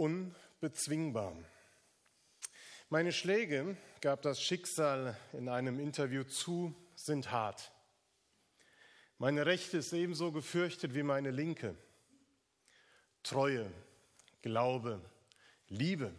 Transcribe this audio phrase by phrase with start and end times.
[0.00, 1.36] unbezwingbar.
[2.88, 7.70] Meine Schläge, gab das Schicksal in einem Interview zu, sind hart.
[9.18, 11.76] Meine rechte ist ebenso gefürchtet wie meine linke.
[13.22, 13.70] Treue,
[14.40, 15.02] Glaube,
[15.68, 16.14] Liebe,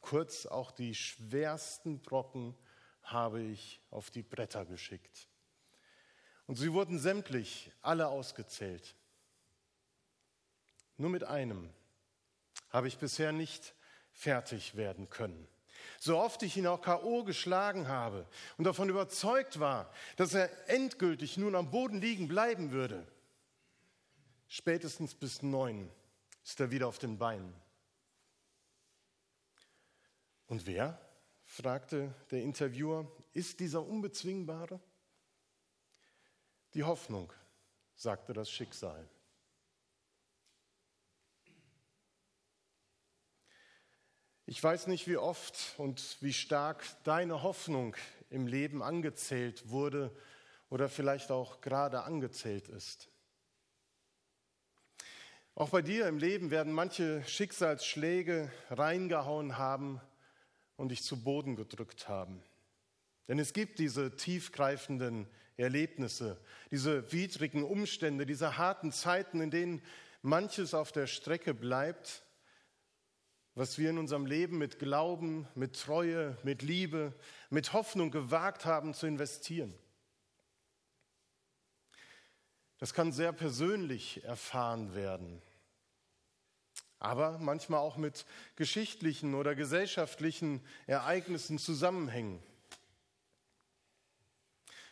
[0.00, 2.56] kurz auch die schwersten Brocken
[3.04, 5.28] habe ich auf die Bretter geschickt.
[6.48, 8.96] Und sie wurden sämtlich alle ausgezählt.
[10.96, 11.72] Nur mit einem
[12.72, 13.74] habe ich bisher nicht
[14.12, 15.46] fertig werden können.
[15.98, 17.24] So oft ich ihn auch K.O.
[17.24, 18.26] geschlagen habe
[18.56, 23.06] und davon überzeugt war, dass er endgültig nun am Boden liegen bleiben würde.
[24.48, 25.90] Spätestens bis neun
[26.44, 27.54] ist er wieder auf den Beinen.
[30.46, 30.98] Und wer?
[31.44, 34.80] fragte der Interviewer, ist dieser Unbezwingbare?
[36.74, 37.32] Die Hoffnung,
[37.94, 39.08] sagte das Schicksal.
[44.44, 47.94] Ich weiß nicht, wie oft und wie stark deine Hoffnung
[48.28, 50.10] im Leben angezählt wurde
[50.68, 53.08] oder vielleicht auch gerade angezählt ist.
[55.54, 60.00] Auch bei dir im Leben werden manche Schicksalsschläge reingehauen haben
[60.76, 62.42] und dich zu Boden gedrückt haben.
[63.28, 66.36] Denn es gibt diese tiefgreifenden Erlebnisse,
[66.72, 69.82] diese widrigen Umstände, diese harten Zeiten, in denen
[70.20, 72.24] manches auf der Strecke bleibt
[73.54, 77.12] was wir in unserem Leben mit Glauben, mit Treue, mit Liebe,
[77.50, 79.74] mit Hoffnung gewagt haben zu investieren.
[82.78, 85.40] Das kann sehr persönlich erfahren werden,
[86.98, 92.42] aber manchmal auch mit geschichtlichen oder gesellschaftlichen Ereignissen zusammenhängen.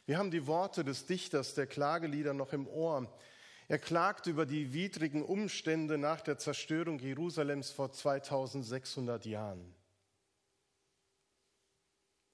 [0.07, 3.13] Wir haben die Worte des Dichters der Klagelieder noch im Ohr,
[3.71, 9.73] er klagt über die widrigen Umstände nach der Zerstörung Jerusalems vor 2600 Jahren.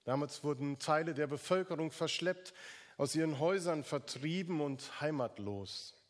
[0.04, 2.54] Damals wurden Teile der Bevölkerung verschleppt,
[2.96, 6.02] aus ihren Häusern vertrieben und heimatlos.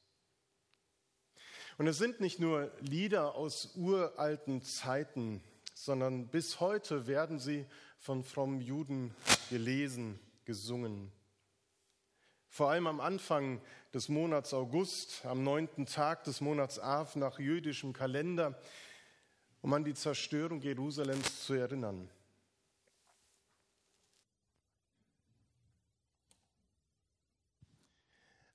[1.77, 5.43] Und es sind nicht nur Lieder aus uralten Zeiten,
[5.75, 7.67] sondern bis heute werden sie
[7.99, 9.13] von frommen Juden
[9.51, 11.11] gelesen, gesungen.
[12.49, 13.61] Vor allem am Anfang
[13.97, 18.61] des Monats August, am neunten Tag des Monats Av nach jüdischem Kalender,
[19.63, 22.11] um an die Zerstörung Jerusalems zu erinnern.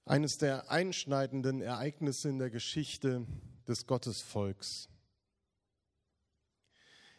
[0.06, 3.26] Eines der einschneidenden Ereignisse in der Geschichte
[3.68, 4.91] des Gottesvolks.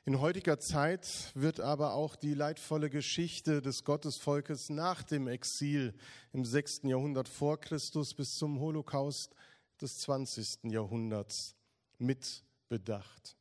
[0.05, 5.95] In heutiger Zeit wird aber auch die leidvolle Geschichte des Gottesvolkes nach dem Exil
[6.33, 6.81] im 6.
[6.83, 9.33] Jahrhundert vor Christus bis zum Holocaust
[9.81, 10.65] des 20.
[10.73, 11.55] Jahrhunderts
[11.99, 13.37] mit bedacht.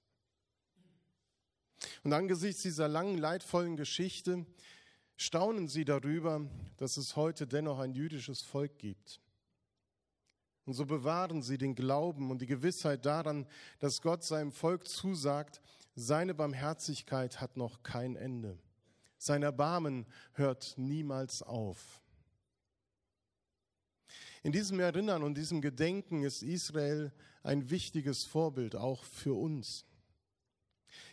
[2.03, 4.45] Und angesichts dieser langen, leidvollen Geschichte
[5.17, 6.47] staunen sie darüber,
[6.77, 9.19] dass es heute dennoch ein jüdisches Volk gibt.
[10.65, 13.47] Und so bewahren sie den Glauben und die Gewissheit daran,
[13.79, 15.59] dass Gott seinem Volk zusagt,
[15.95, 18.57] seine Barmherzigkeit hat noch kein Ende.
[19.17, 22.01] Sein Erbarmen hört niemals auf.
[24.43, 27.11] In diesem Erinnern und diesem Gedenken ist Israel
[27.43, 29.85] ein wichtiges Vorbild auch für uns.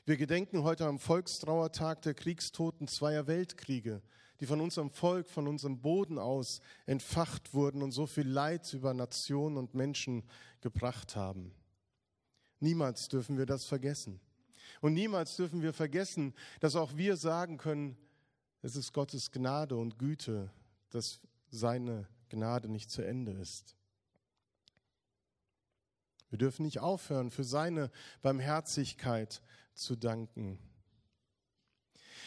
[0.06, 4.02] Wir gedenken heute am Volkstrauertag der Kriegstoten zweier Weltkriege,
[4.40, 8.94] die von unserem Volk, von unserem Boden aus entfacht wurden und so viel Leid über
[8.94, 10.24] Nationen und Menschen
[10.62, 11.54] gebracht haben.
[12.60, 14.20] Niemals dürfen wir das vergessen.
[14.80, 17.96] Und niemals dürfen wir vergessen, dass auch wir sagen können,
[18.62, 20.50] es ist Gottes Gnade und Güte,
[20.90, 23.76] dass seine Gnade nicht zu Ende ist.
[26.30, 27.90] Wir dürfen nicht aufhören, für seine
[28.20, 29.40] Barmherzigkeit
[29.74, 30.58] zu danken.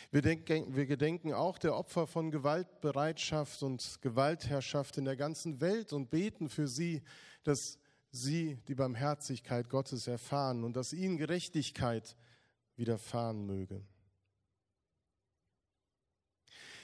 [0.09, 5.93] Wir, denken, wir gedenken auch der Opfer von Gewaltbereitschaft und Gewaltherrschaft in der ganzen Welt
[5.93, 7.01] und beten für sie,
[7.43, 7.77] dass
[8.11, 12.17] sie die Barmherzigkeit Gottes erfahren und dass ihnen Gerechtigkeit
[12.81, 13.85] widerfahren möge.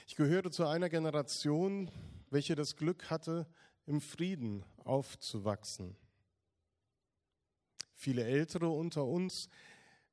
[0.06, 1.90] Ich gehöre zu einer Generation,
[2.30, 3.48] welche das Glück hatte,
[3.84, 5.96] im Frieden aufzuwachsen.
[7.94, 9.48] Viele Ältere unter uns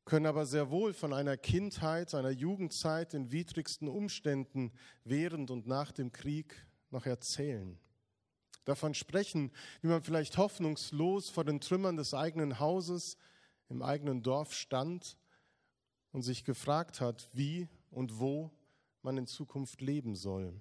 [0.06, 4.72] können aber sehr wohl von einer Kindheit, einer Jugendzeit in widrigsten Umständen
[5.04, 7.78] während und nach dem Krieg noch erzählen.
[8.64, 9.52] Davon sprechen,
[9.82, 13.18] wie man vielleicht hoffnungslos vor den Trümmern des eigenen Hauses
[13.70, 15.16] im eigenen Dorf stand
[16.16, 18.50] und sich gefragt hat, wie und wo
[19.02, 20.58] man in Zukunft leben soll.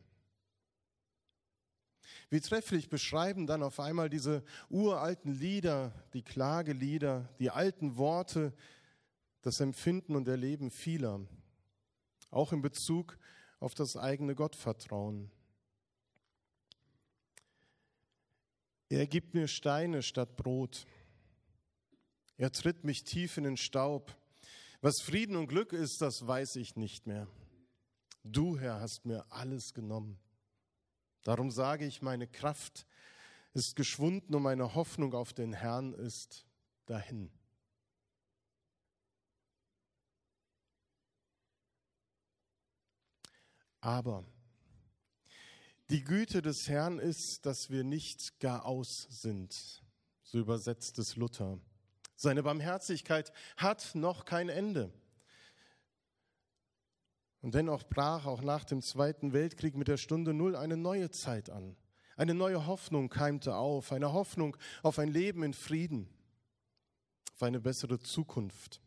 [2.29, 8.53] Wie trefflich beschreiben dann auf einmal diese uralten Lieder, die Klagelieder, die alten Worte,
[9.43, 11.21] das Empfinden und Erleben vieler,
[12.33, 13.17] auch in Bezug
[13.61, 15.31] auf das eigene Gottvertrauen.
[18.89, 20.85] Er gibt mir Steine statt Brot.
[22.39, 24.17] Er tritt mich tief in den Staub.
[24.85, 27.27] Was Frieden und Glück ist, das weiß ich nicht mehr.
[28.23, 30.19] Du, Herr, hast mir alles genommen.
[31.23, 32.87] Darum sage ich, meine Kraft
[33.55, 36.45] ist geschwunden und meine Hoffnung auf den Herrn ist
[36.85, 37.33] dahin.
[43.81, 44.23] Aber
[45.89, 49.83] die Güte des Herrn ist, dass wir nicht gar aus sind,
[50.25, 51.59] so übersetzt es Luther.
[52.25, 54.91] Seine Barmherzigkeit hat noch kein Ende.
[57.43, 61.51] Und dennoch brach auch nach dem Zweiten Weltkrieg mit der Stunde Null eine neue Zeit
[61.51, 61.77] an.
[62.17, 66.09] Eine neue Hoffnung keimte auf, eine Hoffnung auf ein Leben in Frieden,
[67.35, 68.81] auf eine bessere Zukunft.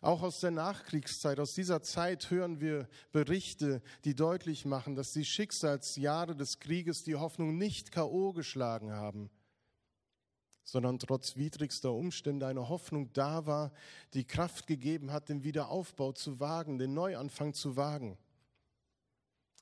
[0.00, 5.24] Auch aus der Nachkriegszeit, aus dieser Zeit hören wir Berichte, die deutlich machen, dass die
[5.24, 9.30] Schicksalsjahre des Krieges die Hoffnung nicht KO geschlagen haben,
[10.64, 13.72] sondern trotz widrigster Umstände eine Hoffnung da war,
[14.14, 18.16] die Kraft gegeben hat, den Wiederaufbau zu wagen, den Neuanfang zu wagen.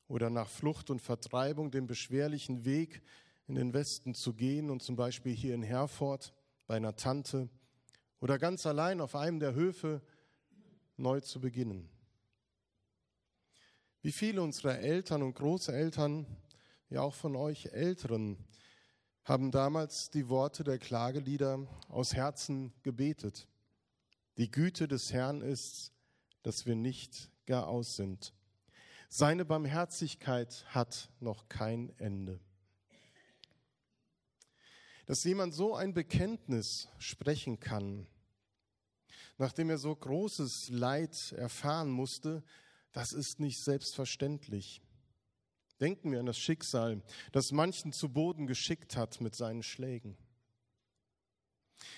[0.08, 3.02] Oder nach Flucht und Vertreibung den beschwerlichen Weg
[3.46, 6.32] in den Westen zu gehen und zum Beispiel hier in Herford
[6.66, 7.48] bei einer Tante
[8.20, 10.02] oder ganz allein auf einem der Höfe
[10.96, 11.88] neu zu beginnen.
[14.02, 16.26] Wie viele unserer Eltern und Großeltern,
[16.88, 18.38] ja auch von euch Älteren,
[19.24, 23.46] haben damals die Worte der Klagelieder aus Herzen gebetet.
[24.38, 25.92] Die Güte des Herrn ist,
[26.42, 28.32] dass wir nicht gar aus sind.
[29.08, 32.40] Seine Barmherzigkeit hat noch kein Ende.
[35.06, 38.06] Dass jemand so ein Bekenntnis sprechen kann,
[39.36, 42.44] nachdem er so großes Leid erfahren musste,
[42.92, 44.80] das ist nicht selbstverständlich.
[45.80, 50.16] Denken wir an das Schicksal, das manchen zu Boden geschickt hat mit seinen Schlägen.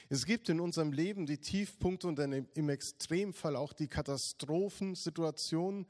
[0.09, 5.87] Es gibt in unserem Leben die Tiefpunkte und im Extremfall auch die Katastrophensituationen,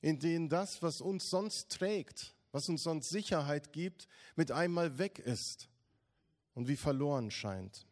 [0.00, 5.20] in denen das, was uns sonst trägt, was uns sonst Sicherheit gibt, mit einmal weg
[5.20, 5.68] ist
[6.54, 7.86] und wie verloren scheint.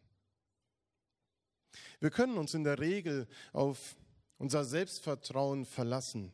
[1.99, 3.95] Wir können uns in der Regel auf
[4.37, 6.33] unser Selbstvertrauen verlassen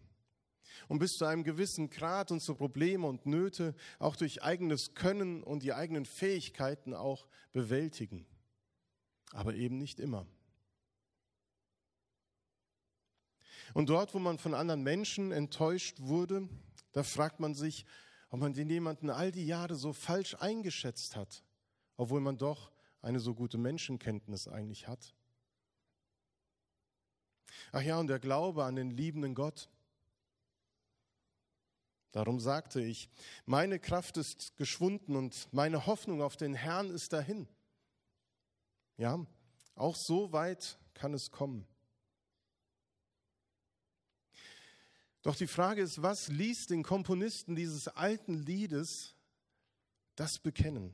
[0.88, 5.64] und bis zu einem gewissen Grad unsere Probleme und Nöte auch durch eigenes Können und
[5.64, 8.26] die eigenen Fähigkeiten auch bewältigen.
[9.34, 10.26] Aber eben nicht immer.
[13.74, 16.50] Und dort, wo man von anderen Menschen enttäuscht wurde,
[16.92, 17.86] da fragt man sich,
[18.30, 21.44] ob man den jemanden all die Jahre so falsch eingeschätzt hat,
[21.98, 22.72] obwohl man doch
[23.02, 25.14] eine so gute Menschenkenntnis eigentlich hat.
[27.72, 29.70] Ach ja, und der Glaube an den liebenden Gott.
[32.12, 33.10] Darum sagte ich,
[33.46, 37.48] meine Kraft ist geschwunden und meine Hoffnung auf den Herrn ist dahin.
[38.98, 39.26] Ja,
[39.76, 41.66] auch so weit kann es kommen.
[45.22, 49.16] Doch die Frage ist, was ließ den Komponisten dieses alten Liedes
[50.16, 50.94] das bekennen?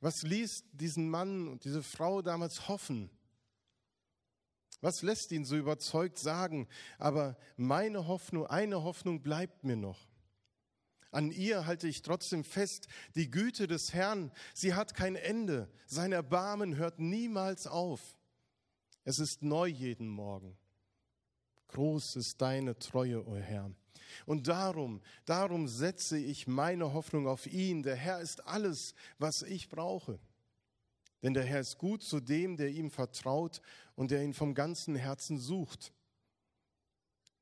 [0.00, 3.10] Was ließ diesen Mann und diese Frau damals hoffen?
[4.80, 6.68] Was lässt ihn so überzeugt sagen,
[6.98, 10.06] aber meine Hoffnung, eine Hoffnung bleibt mir noch.
[11.10, 16.12] An ihr halte ich trotzdem fest, die Güte des Herrn, sie hat kein Ende, sein
[16.12, 18.18] Erbarmen hört niemals auf.
[19.04, 20.58] Es ist neu jeden Morgen.
[21.68, 23.70] Groß ist deine Treue, o oh Herr.
[24.24, 27.82] Und darum, darum setze ich meine Hoffnung auf ihn.
[27.82, 30.18] Der Herr ist alles, was ich brauche.
[31.26, 33.60] Denn der Herr ist gut zu dem, der ihm vertraut
[33.96, 35.92] und der ihn vom ganzen Herzen sucht.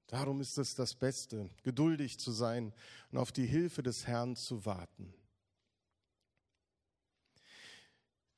[0.06, 2.72] Darum ist es das Beste, geduldig zu sein
[3.10, 5.12] und auf die Hilfe des Herrn zu warten.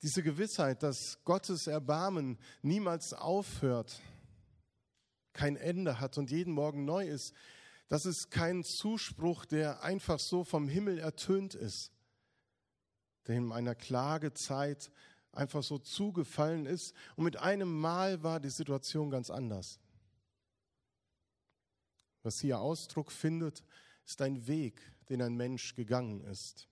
[0.02, 4.00] Diese Gewissheit, dass Gottes Erbarmen niemals aufhört,
[5.32, 7.32] kein Ende hat und jeden Morgen neu ist,
[7.86, 11.92] das ist kein Zuspruch, der einfach so vom Himmel ertönt ist,
[13.28, 14.90] der in einer Klagezeit
[15.36, 19.78] einfach so zugefallen ist und mit einem Mal war die Situation ganz anders.
[22.22, 23.62] Was hier Ausdruck findet,
[24.04, 26.68] ist ein Weg, den ein Mensch gegangen ist.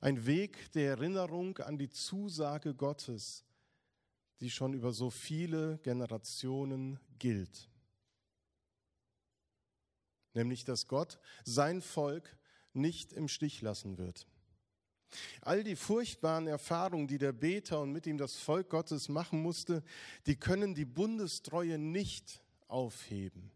[0.00, 3.44] Ein Weg der Erinnerung an die Zusage Gottes,
[4.40, 7.68] die schon über so viele Generationen gilt.
[10.32, 12.36] Nämlich, dass Gott sein Volk
[12.72, 14.26] nicht im Stich lassen wird.
[15.40, 19.82] All die furchtbaren Erfahrungen, die der Beter und mit ihm das Volk Gottes machen musste,
[20.26, 23.50] die können die Bundestreue nicht aufheben.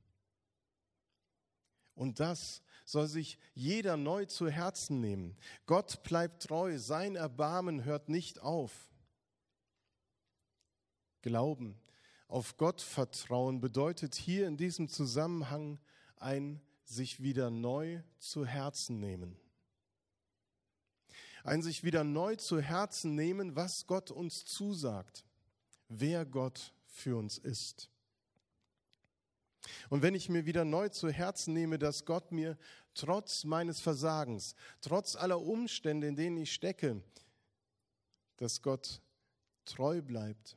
[1.94, 5.36] Und das soll sich jeder neu zu Herzen nehmen.
[5.66, 8.72] Gott bleibt treu, sein Erbarmen hört nicht auf.
[11.22, 11.80] Glauben,
[12.28, 15.80] auf Gott vertrauen bedeutet hier in diesem Zusammenhang
[16.16, 19.36] ein sich wieder neu zu Herzen nehmen
[21.48, 25.24] ein sich wieder neu zu Herzen nehmen, was Gott uns zusagt,
[25.88, 27.90] wer Gott für uns ist.
[29.90, 32.56] Und wenn ich mir wieder neu zu Herzen nehme, dass Gott mir
[32.94, 37.02] trotz meines Versagens, trotz aller Umstände, in denen ich stecke,
[38.36, 39.00] dass Gott
[39.64, 40.56] treu bleibt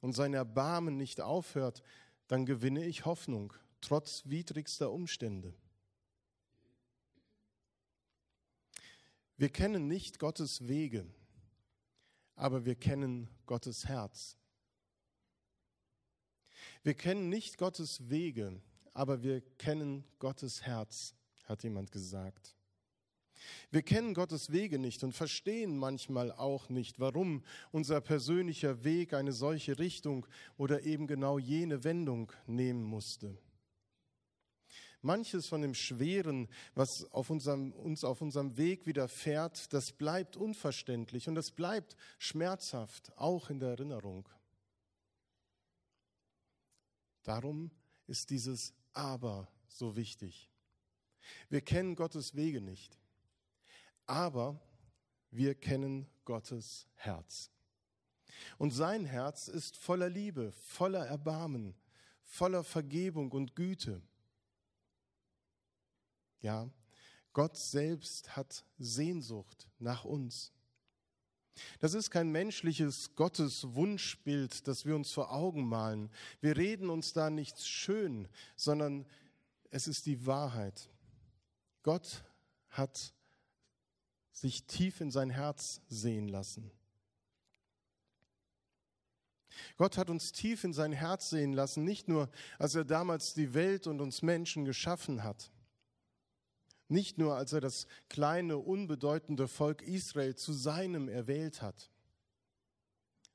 [0.00, 1.82] und sein Erbarmen nicht aufhört,
[2.26, 5.54] dann gewinne ich Hoffnung, trotz widrigster Umstände.
[9.38, 11.06] Wir kennen nicht Gottes Wege,
[12.34, 14.36] aber wir kennen Gottes Herz.
[16.82, 18.60] Wir kennen nicht Gottes Wege,
[18.94, 21.14] aber wir kennen Gottes Herz,
[21.44, 22.56] hat jemand gesagt.
[23.70, 29.32] Wir kennen Gottes Wege nicht und verstehen manchmal auch nicht, warum unser persönlicher Weg eine
[29.32, 30.26] solche Richtung
[30.56, 33.38] oder eben genau jene Wendung nehmen musste.
[35.00, 41.28] Manches von dem Schweren, was auf unserem, uns auf unserem Weg widerfährt, das bleibt unverständlich
[41.28, 44.28] und das bleibt schmerzhaft, auch in der Erinnerung.
[47.22, 47.70] Darum
[48.06, 50.50] ist dieses Aber so wichtig.
[51.48, 52.98] Wir kennen Gottes Wege nicht,
[54.06, 54.60] aber
[55.30, 57.50] wir kennen Gottes Herz.
[58.56, 61.74] Und sein Herz ist voller Liebe, voller Erbarmen,
[62.24, 64.02] voller Vergebung und Güte.
[66.40, 66.68] Ja,
[67.32, 70.52] Gott selbst hat Sehnsucht nach uns.
[71.80, 76.10] Das ist kein menschliches Gotteswunschbild, das wir uns vor Augen malen.
[76.40, 79.06] Wir reden uns da nichts schön, sondern
[79.70, 80.88] es ist die Wahrheit.
[81.82, 82.24] Gott
[82.70, 83.12] hat
[84.32, 86.70] sich tief in sein Herz sehen lassen.
[89.76, 93.54] Gott hat uns tief in sein Herz sehen lassen, nicht nur als er damals die
[93.54, 95.50] Welt und uns Menschen geschaffen hat,
[96.88, 101.90] nicht nur, als er das kleine, unbedeutende Volk Israel zu seinem erwählt hat,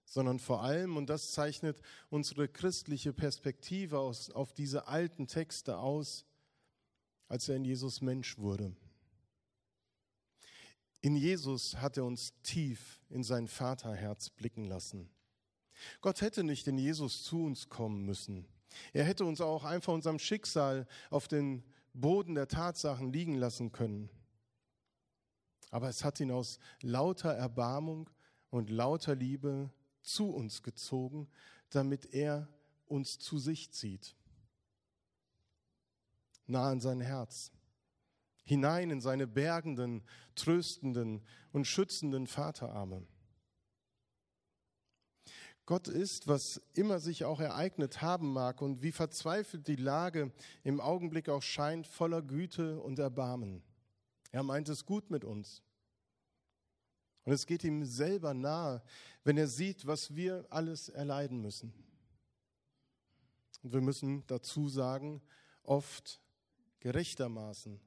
[0.05, 6.25] sondern vor allem, und das zeichnet unsere christliche Perspektive aus, auf diese alten Texte aus,
[7.27, 8.75] als er in Jesus Mensch wurde.
[11.01, 15.09] In Jesus hat er uns tief in sein Vaterherz blicken lassen.
[16.01, 18.47] Gott hätte nicht in Jesus zu uns kommen müssen.
[18.93, 24.09] Er hätte uns auch einfach unserem Schicksal auf den Boden der Tatsachen liegen lassen können.
[25.69, 28.09] Aber es hat ihn aus lauter Erbarmung
[28.49, 29.71] und lauter Liebe
[30.01, 31.27] zu uns gezogen,
[31.69, 32.47] damit er
[32.85, 34.15] uns zu sich zieht.
[36.45, 37.51] Nah an sein Herz,
[38.43, 40.03] hinein in seine bergenden,
[40.35, 43.07] tröstenden und schützenden Vaterarme.
[45.65, 50.81] Gott ist, was immer sich auch ereignet haben mag und wie verzweifelt die Lage im
[50.81, 53.63] Augenblick auch scheint, voller Güte und Erbarmen.
[54.31, 55.61] Er meint es gut mit uns.
[57.23, 58.83] Und es geht ihm selber nahe,
[59.23, 61.73] wenn er sieht, was wir alles erleiden müssen.
[63.61, 65.21] Und wir müssen dazu sagen,
[65.63, 66.19] oft
[66.81, 67.79] gerechtermaßen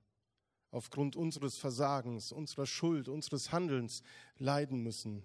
[0.70, 4.02] aufgrund unseres Versagens, unserer Schuld, unseres Handelns
[4.38, 5.22] leiden müssen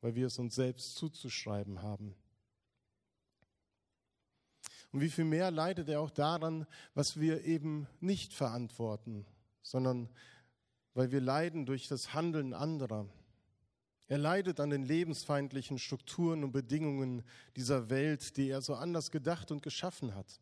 [0.00, 2.14] weil wir es uns selbst zuzuschreiben haben.
[4.92, 9.26] Und wie viel mehr leidet er auch daran, was wir eben nicht verantworten,
[9.62, 10.08] sondern
[10.94, 13.06] weil wir leiden durch das Handeln anderer.
[14.06, 17.22] Er leidet an den lebensfeindlichen Strukturen und Bedingungen
[17.56, 20.40] dieser Welt, die er so anders gedacht und geschaffen hat.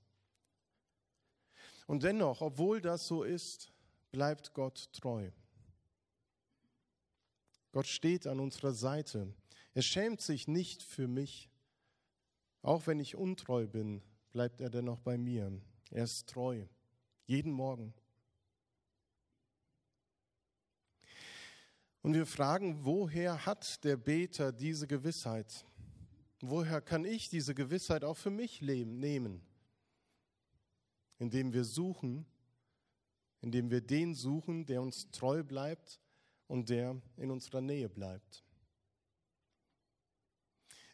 [1.88, 3.72] Und dennoch, obwohl das so ist,
[4.12, 5.30] bleibt Gott treu.
[7.72, 9.34] Gott steht an unserer Seite.
[9.76, 11.50] Er schämt sich nicht für mich.
[12.62, 14.00] Auch wenn ich untreu bin,
[14.32, 15.52] bleibt er dennoch bei mir.
[15.90, 16.64] Er ist treu,
[17.26, 17.92] jeden Morgen.
[22.00, 25.66] Und wir fragen, woher hat der Beter diese Gewissheit?
[26.40, 29.42] Woher kann ich diese Gewissheit auch für mich nehmen?
[31.18, 32.24] Indem wir suchen,
[33.42, 36.00] indem wir den suchen, der uns treu bleibt
[36.46, 38.45] und der in unserer Nähe bleibt.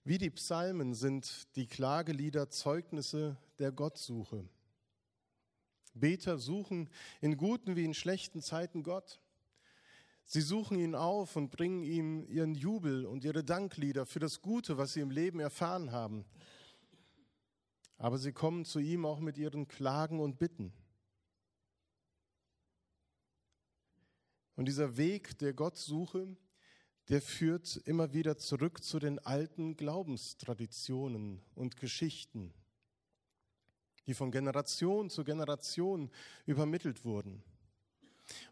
[0.05, 4.49] Wie die Psalmen sind die Klagelieder Zeugnisse der Gottsuche.
[5.95, 6.91] Beter suchen
[7.21, 9.21] in guten wie in schlechten Zeiten Gott.
[10.25, 14.77] Sie suchen ihn auf und bringen ihm ihren Jubel und ihre Danklieder für das Gute,
[14.77, 16.25] was sie im Leben erfahren haben.
[17.97, 20.73] Aber sie kommen zu ihm auch mit ihren Klagen und Bitten.
[24.57, 26.37] Und dieser Weg der Gottsuche,
[27.09, 32.55] der führt immer wieder zurück zu den alten Glaubenstraditionen und Geschichten,
[34.07, 36.11] die von Generation zu Generation
[36.47, 37.43] übermittelt wurden.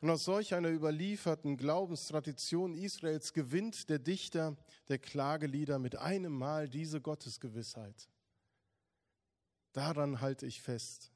[0.01, 4.57] Und aus solch einer überlieferten Glaubenstradition Israels gewinnt der Dichter
[4.89, 8.09] der Klagelieder mit einem Mal diese Gottesgewissheit.
[9.73, 11.13] Daran halte ich fest.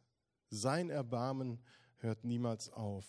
[0.51, 1.59] Sein Erbarmen
[1.99, 3.07] hört niemals auf.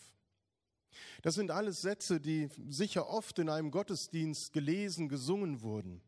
[1.22, 6.02] Das sind alles Sätze, die sicher oft in einem Gottesdienst gelesen, gesungen wurden.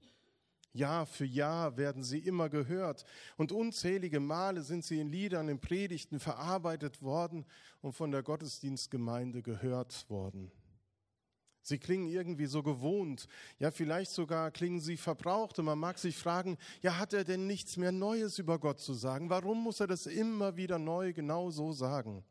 [0.78, 3.04] Jahr für Jahr werden sie immer gehört
[3.36, 7.46] und unzählige Male sind sie in Liedern, in Predigten verarbeitet worden
[7.82, 10.52] und von der Gottesdienstgemeinde gehört worden.
[11.62, 13.28] Sie klingen irgendwie so gewohnt,
[13.60, 17.46] ja vielleicht sogar klingen sie verbraucht und man mag sich fragen, ja hat er denn
[17.46, 19.30] nichts mehr Neues über Gott zu sagen?
[19.30, 22.24] Warum muss er das immer wieder neu genau so sagen?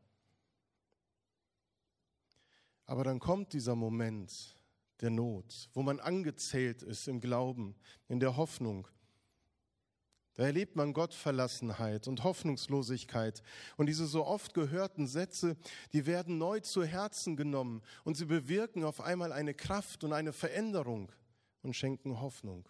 [2.87, 4.57] Aber dann kommt dieser Moment,
[5.01, 7.75] der Not, wo man angezählt ist im Glauben,
[8.09, 8.89] in der Hoffnung.
[10.35, 13.43] Da erlebt man Gottverlassenheit und Hoffnungslosigkeit.
[13.79, 15.57] Und diese so oft gehörten Sätze,
[15.93, 20.35] die werden neu zu Herzen genommen und sie bewirken auf einmal eine Kraft und eine
[20.35, 21.11] Veränderung
[21.63, 22.69] und schenken Hoffnung.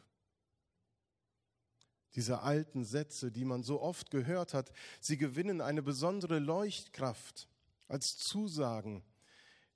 [2.15, 4.71] Diese alten Sätze, die man so oft gehört hat,
[5.01, 7.49] sie gewinnen eine besondere Leuchtkraft
[7.89, 9.03] als Zusagen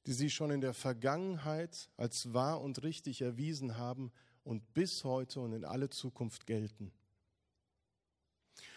[0.06, 4.12] die sie schon in der Vergangenheit als wahr und richtig erwiesen haben
[4.44, 6.92] und bis heute und in alle Zukunft gelten.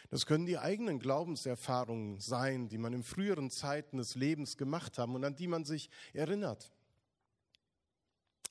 [0.09, 5.15] Das können die eigenen Glaubenserfahrungen sein, die man in früheren Zeiten des Lebens gemacht haben
[5.15, 6.71] und an die man sich erinnert.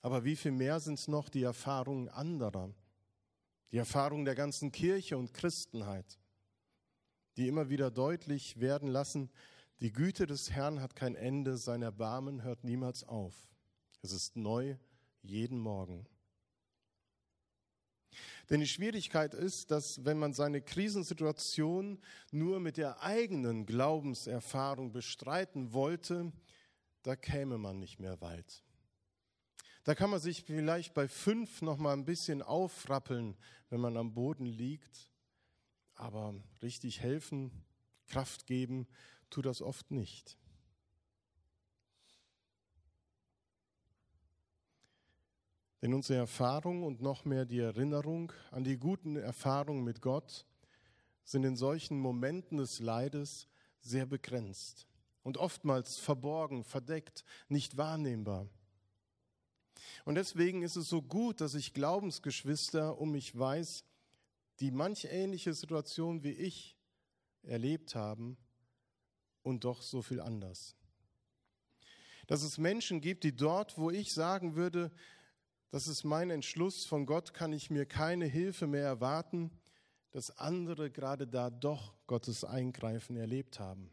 [0.01, 2.75] Aber wie viel mehr sind es noch die Erfahrungen anderer,
[3.71, 6.19] die Erfahrungen der ganzen Kirche und Christenheit,
[7.37, 9.31] die immer wieder deutlich werden lassen,
[9.83, 13.35] die Güte des Herrn hat kein Ende, sein Erbarmen hört niemals auf.
[14.01, 14.77] Es ist neu
[15.23, 16.07] jeden Morgen.
[18.49, 25.73] Denn die Schwierigkeit ist, dass wenn man seine Krisensituation nur mit der eigenen Glaubenserfahrung bestreiten
[25.73, 26.33] wollte,
[27.03, 28.63] da käme man nicht mehr weit.
[29.83, 33.37] Da kann man sich vielleicht bei fünf noch mal ein bisschen aufrappeln,
[33.69, 35.11] wenn man am Boden liegt,
[35.95, 37.51] aber richtig helfen,
[38.07, 38.87] Kraft geben,
[39.33, 40.37] tut das oft nicht.
[45.81, 50.47] Denn unsere Erfahrung und noch mehr die Erinnerung an die guten Erfahrungen mit Gott
[51.25, 53.49] sind in solchen Momenten des Leides
[53.81, 54.87] sehr begrenzt
[55.25, 58.49] und oftmals verborgen, verdeckt, nicht wahrnehmbar.
[60.05, 63.85] Und deswegen ist es so gut, dass ich Glaubensgeschwister um mich weiß,
[64.61, 66.77] die manch ähnliche Situation wie ich
[67.43, 68.37] erlebt haben
[69.43, 70.77] und doch so viel anders.
[72.27, 74.91] Dass es Menschen gibt, die dort, wo ich sagen würde,
[75.71, 79.51] das ist mein Entschluss, von Gott kann ich mir keine Hilfe mehr erwarten,
[80.11, 83.91] dass andere gerade da doch Gottes Eingreifen erlebt haben.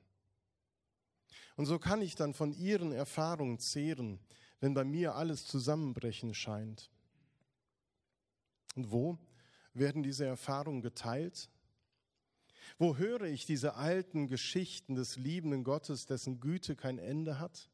[1.55, 4.19] Und so kann ich dann von ihren Erfahrungen zehren,
[4.59, 6.89] wenn bei mir alles zusammenbrechen scheint.
[8.75, 9.17] Und wo
[9.73, 11.49] werden diese Erfahrungen geteilt?
[12.77, 17.69] Wo höre ich diese alten Geschichten des liebenden Gottes, dessen Güte kein Ende hat?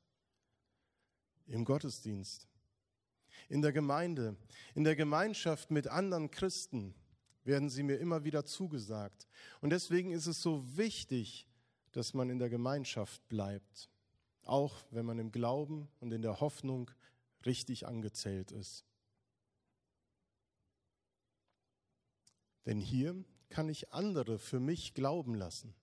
[1.47, 2.47] Im Gottesdienst,
[3.49, 4.36] in der Gemeinde,
[4.73, 6.95] in der Gemeinschaft mit anderen Christen
[7.43, 9.27] werden sie mir immer wieder zugesagt.
[9.62, 11.47] Und deswegen ist es so wichtig,
[11.91, 13.89] dass man in der Gemeinschaft bleibt,
[14.43, 16.89] auch wenn man im Glauben und in der Hoffnung
[17.45, 18.86] richtig angezählt ist.
[22.65, 23.23] Denn hier
[23.55, 25.73] kann ich andere für mich glauben lassen.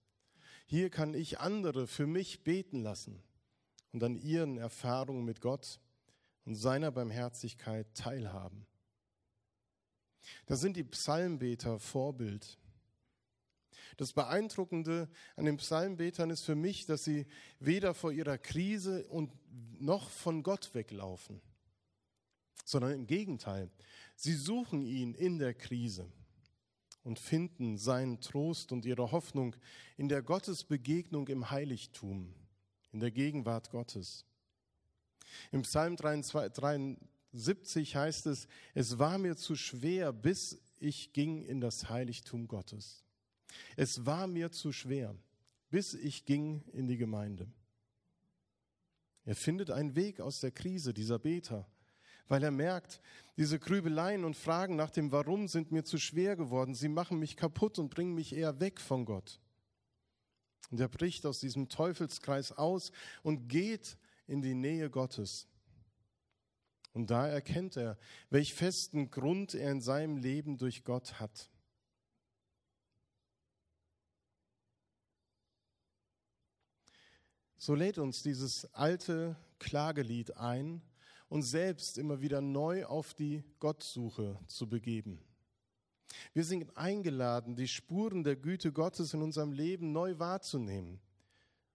[0.66, 3.22] Hier kann ich andere für mich beten lassen
[3.92, 5.80] und an ihren Erfahrungen mit Gott
[6.44, 8.66] und seiner Barmherzigkeit teilhaben.
[10.44, 12.58] Da sind die Psalmbeter Vorbild.
[13.96, 17.26] Das Beeindruckende an den Psalmbetern ist für mich, dass sie
[17.58, 19.32] weder vor ihrer Krise und
[19.80, 21.40] noch von Gott weglaufen,
[22.66, 23.70] sondern im Gegenteil,
[24.14, 26.12] sie suchen ihn in der Krise
[27.04, 29.56] und finden seinen Trost und ihre Hoffnung
[29.96, 32.34] in der Gottesbegegnung im Heiligtum,
[32.92, 34.24] in der Gegenwart Gottes.
[35.50, 41.88] Im Psalm 73 heißt es, es war mir zu schwer, bis ich ging in das
[41.88, 43.04] Heiligtum Gottes.
[43.76, 45.14] Es war mir zu schwer,
[45.70, 47.50] bis ich ging in die Gemeinde.
[49.24, 51.68] Er findet einen Weg aus der Krise, dieser Beter,
[52.32, 53.02] weil er merkt,
[53.36, 56.74] diese Grübeleien und Fragen nach dem Warum sind mir zu schwer geworden.
[56.74, 59.38] Sie machen mich kaputt und bringen mich eher weg von Gott.
[60.70, 62.90] Und er bricht aus diesem Teufelskreis aus
[63.22, 65.46] und geht in die Nähe Gottes.
[66.94, 67.98] Und da erkennt er,
[68.30, 71.50] welch festen Grund er in seinem Leben durch Gott hat.
[77.58, 80.80] So lädt uns dieses alte Klagelied ein,
[81.32, 85.18] uns selbst immer wieder neu auf die Gottsuche zu begeben.
[86.34, 91.00] Wir sind eingeladen, die Spuren der Güte Gottes in unserem Leben neu wahrzunehmen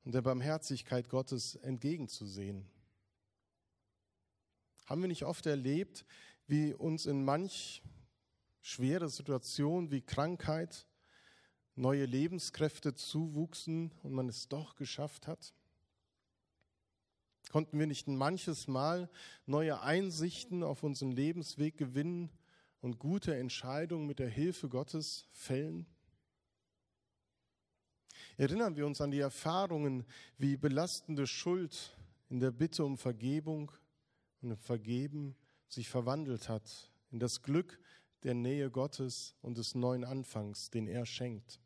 [0.06, 2.68] und der Barmherzigkeit Gottes entgegenzusehen.
[4.86, 6.06] Haben wir nicht oft erlebt,
[6.46, 7.82] wie uns in manch
[8.62, 10.86] schwere Situationen wie Krankheit
[11.74, 15.56] neue Lebenskräfte zuwuchsen und man es doch geschafft hat?
[17.52, 19.10] Konnten wir nicht manches Mal
[19.46, 22.30] neue Einsichten auf unseren Lebensweg gewinnen
[22.82, 25.86] und gute Entscheidungen mit der Hilfe Gottes fällen?
[28.38, 30.06] Erinnern wir uns an die Erfahrungen,
[30.38, 31.98] wie belastende Schuld
[32.30, 33.72] in der Bitte um Vergebung
[34.42, 35.36] und im Vergeben
[35.70, 37.80] sich verwandelt hat in das Glück
[38.24, 41.60] der Nähe Gottes und des neuen Anfangs, den er schenkt.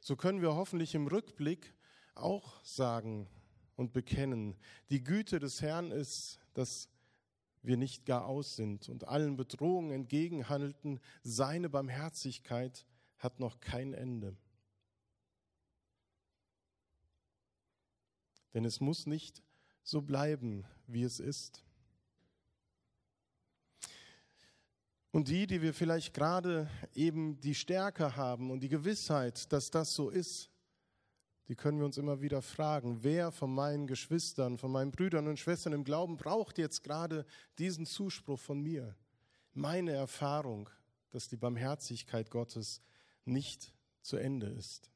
[0.00, 1.75] So können wir hoffentlich im Rückblick
[2.16, 3.28] auch sagen
[3.76, 4.56] und bekennen,
[4.90, 6.88] die Güte des Herrn ist, dass
[7.62, 11.00] wir nicht gar aus sind und allen Bedrohungen entgegenhandelten.
[11.22, 12.86] Seine Barmherzigkeit
[13.18, 14.36] hat noch kein Ende.
[18.54, 19.42] Denn es muss nicht
[19.82, 21.62] so bleiben, wie es ist.
[25.10, 29.94] Und die, die wir vielleicht gerade eben die Stärke haben und die Gewissheit, dass das
[29.94, 30.50] so ist,
[31.48, 35.38] die können wir uns immer wieder fragen, wer von meinen Geschwistern, von meinen Brüdern und
[35.38, 37.24] Schwestern im Glauben braucht jetzt gerade
[37.58, 38.96] diesen Zuspruch von mir?
[39.54, 40.68] Meine Erfahrung,
[41.10, 42.82] dass die Barmherzigkeit Gottes
[43.24, 44.90] nicht zu Ende ist.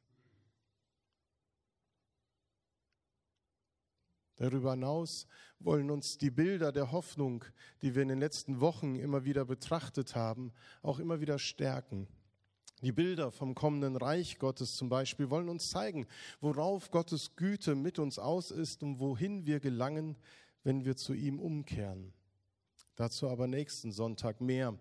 [4.36, 5.26] Darüber hinaus
[5.58, 7.44] wollen uns die Bilder der Hoffnung,
[7.82, 12.08] die wir in den letzten Wochen immer wieder betrachtet haben, auch immer wieder stärken.
[12.82, 16.06] Die Bilder vom kommenden Reich Gottes zum Beispiel wollen uns zeigen,
[16.40, 20.16] worauf Gottes Güte mit uns aus ist und wohin wir gelangen,
[20.64, 22.14] wenn wir zu ihm umkehren.
[22.96, 24.78] Dazu aber nächsten Sonntag mehr.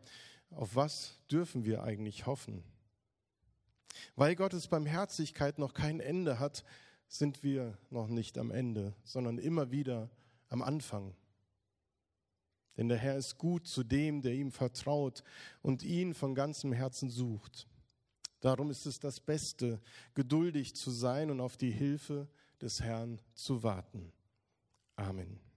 [0.52, 2.64] Auf was dürfen wir eigentlich hoffen?
[4.16, 6.64] Weil Gottes Barmherzigkeit noch kein Ende hat,
[7.08, 10.10] sind wir noch nicht am Ende, sondern immer wieder
[10.48, 11.16] am Anfang.
[12.78, 15.24] Denn der Herr ist gut zu dem, der ihm vertraut
[15.62, 17.68] und ihn von ganzem Herzen sucht.
[18.40, 19.82] Darum ist es das Beste,
[20.14, 22.28] geduldig zu sein und auf die Hilfe
[22.62, 24.12] des Herrn zu warten.
[24.96, 25.49] Amen.